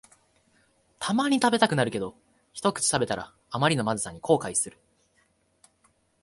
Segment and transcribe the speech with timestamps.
[0.97, 2.15] たまに食べたくなるけど、
[2.53, 4.79] ひとくち食べたらあまりのまずさに後悔する